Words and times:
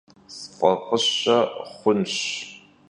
Sf'ef'ışe 0.35 1.37
xhunş. 1.77 2.17